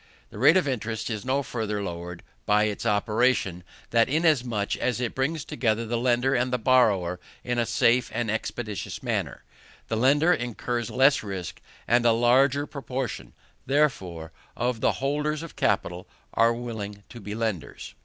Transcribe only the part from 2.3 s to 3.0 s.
by this